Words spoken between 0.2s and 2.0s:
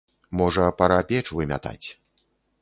Можа, пара печ вымятаць.